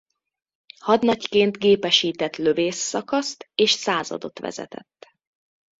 Hadnagyként 0.79 1.57
gépesített 1.57 2.35
lövész 2.35 2.77
szakaszt 2.81 3.49
és 3.55 3.71
századot 3.71 4.39
vezetett. 4.39 5.09